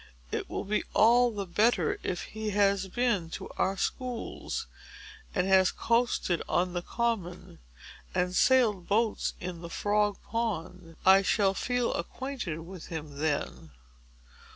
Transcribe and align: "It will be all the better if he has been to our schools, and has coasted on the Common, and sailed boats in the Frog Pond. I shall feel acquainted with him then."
"It 0.31 0.49
will 0.49 0.63
be 0.63 0.83
all 0.95 1.29
the 1.29 1.45
better 1.45 1.99
if 2.01 2.23
he 2.23 2.49
has 2.57 2.87
been 2.87 3.29
to 3.37 3.49
our 3.57 3.77
schools, 3.77 4.65
and 5.35 5.45
has 5.45 5.69
coasted 5.69 6.41
on 6.49 6.73
the 6.73 6.81
Common, 6.81 7.59
and 8.15 8.35
sailed 8.35 8.87
boats 8.87 9.33
in 9.39 9.61
the 9.61 9.69
Frog 9.69 10.17
Pond. 10.23 10.95
I 11.05 11.21
shall 11.21 11.53
feel 11.53 11.93
acquainted 11.93 12.61
with 12.61 12.87
him 12.87 13.19
then." 13.19 13.73